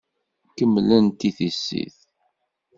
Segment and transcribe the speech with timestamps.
[0.57, 1.97] Kemmlent i tissit.